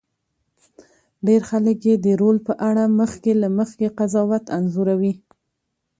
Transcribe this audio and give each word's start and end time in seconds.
ډېر 1.27 1.41
خلک 1.49 1.77
یې 1.89 1.95
د 2.05 2.07
رول 2.21 2.37
په 2.47 2.53
اړه 2.69 2.83
مخکې 2.99 3.31
له 3.41 3.47
مخکې 3.57 3.87
قضاوت 3.97 4.43
انځوروي. 4.57 5.13